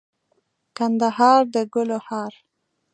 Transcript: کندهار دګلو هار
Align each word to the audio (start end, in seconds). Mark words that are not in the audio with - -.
کندهار 0.77 1.41
دګلو 1.53 1.97
هار 2.07 2.33